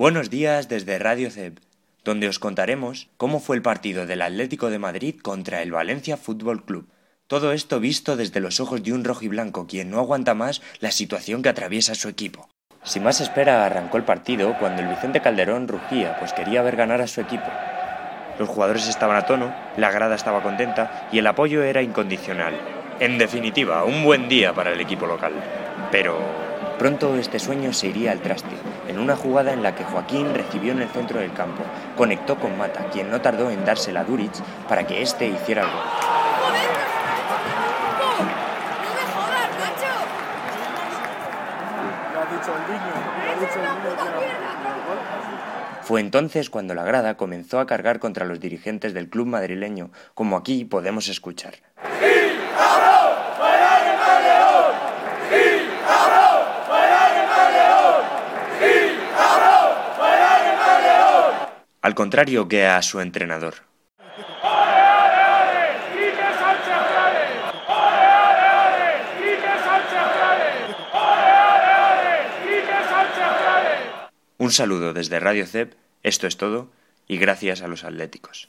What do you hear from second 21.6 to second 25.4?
era incondicional. En definitiva, un buen día para el equipo local.